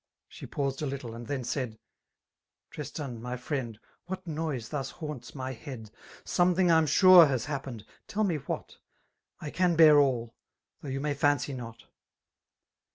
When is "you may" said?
10.89-11.13